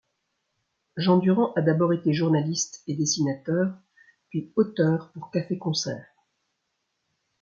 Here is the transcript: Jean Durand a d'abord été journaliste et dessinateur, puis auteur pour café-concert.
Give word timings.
Jean 0.97 1.17
Durand 1.19 1.53
a 1.55 1.61
d'abord 1.61 1.93
été 1.93 2.11
journaliste 2.11 2.81
et 2.87 2.95
dessinateur, 2.95 3.77
puis 4.29 4.51
auteur 4.55 5.11
pour 5.11 5.29
café-concert. 5.29 6.07